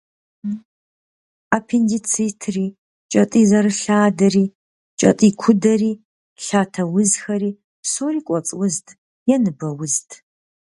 [1.57, 2.67] Аппендицитри,
[3.11, 4.45] кӏэтӏий зэрылъадэри,
[4.99, 5.91] кӏэтӏий кудэри,
[6.43, 8.87] лъатэ узхэри псори «кӏуэцӏ узт»
[9.33, 10.09] е «ныбэ узт».